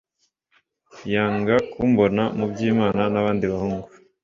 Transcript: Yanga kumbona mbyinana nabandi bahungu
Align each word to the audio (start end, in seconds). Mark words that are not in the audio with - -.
Yanga 1.13 1.55
kumbona 1.71 2.23
mbyinana 2.39 3.03
nabandi 3.13 3.45
bahungu 3.53 3.87